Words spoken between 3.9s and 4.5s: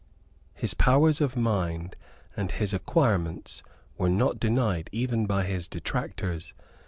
were not